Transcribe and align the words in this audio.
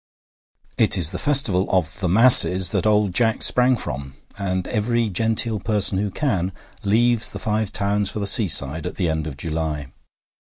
It 0.79 0.97
is 0.97 1.11
the 1.11 1.19
festival 1.19 1.67
of 1.69 1.99
the 1.99 2.09
masses 2.09 2.71
that 2.71 2.87
old 2.87 3.13
Jack 3.13 3.43
sprang 3.43 3.77
from, 3.77 4.15
and 4.35 4.67
every 4.67 5.09
genteel 5.09 5.59
person 5.59 5.99
who 5.99 6.09
can 6.09 6.53
leaves 6.83 7.29
the 7.31 7.37
Five 7.37 7.71
Towns 7.71 8.09
for 8.09 8.17
the 8.17 8.25
seaside 8.25 8.87
at 8.87 8.95
the 8.95 9.07
end 9.09 9.27
of 9.27 9.37
July. 9.37 9.91